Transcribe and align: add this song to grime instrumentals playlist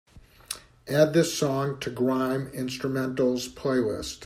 add 0.87 1.13
this 1.13 1.37
song 1.37 1.79
to 1.79 1.91
grime 1.91 2.47
instrumentals 2.55 3.47
playlist 3.47 4.17